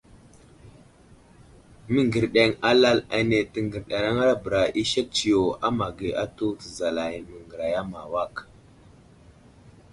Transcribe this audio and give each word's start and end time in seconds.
Məŋgerdeŋ 1.93 2.51
alal 2.69 2.99
ane 3.17 3.39
təŋgərayabəra 3.53 4.61
i 4.81 4.83
sek 4.91 5.07
tsiyo 5.15 5.43
a 5.65 5.67
ma 5.77 5.87
age 5.91 6.09
atu 6.23 6.47
təzalay 6.59 7.15
məŋgəraya 7.29 7.81
ma 7.91 7.99
awak. 8.07 8.33